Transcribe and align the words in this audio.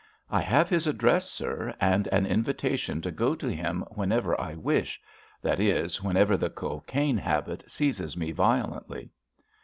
"I 0.31 0.41
have 0.41 0.67
his 0.67 0.87
address, 0.87 1.29
sir, 1.29 1.75
and 1.79 2.07
an 2.07 2.25
invitation 2.25 3.01
to 3.03 3.11
go 3.11 3.35
to 3.35 3.47
him 3.47 3.85
whenever 3.91 4.41
I 4.41 4.55
wish—that 4.55 5.59
is, 5.59 6.01
whenever 6.01 6.37
the 6.37 6.49
cocaine 6.49 7.17
habit 7.17 7.65
seizes 7.69 8.17
me 8.17 8.31
violently." 8.31 9.11